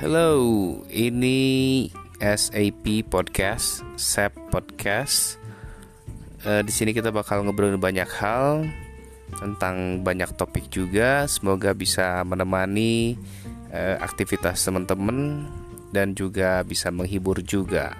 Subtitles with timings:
[0.00, 0.32] Hello,
[0.88, 1.84] ini
[2.24, 5.36] SAP Podcast, SAP Podcast.
[6.40, 8.64] Uh, di sini kita bakal ngobrol banyak hal
[9.36, 11.28] tentang banyak topik juga.
[11.28, 13.20] Semoga bisa menemani
[13.76, 15.44] uh, aktivitas teman-teman
[15.92, 17.92] dan juga bisa menghibur juga.